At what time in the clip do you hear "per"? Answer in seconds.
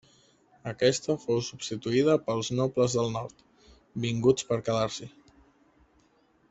4.53-4.63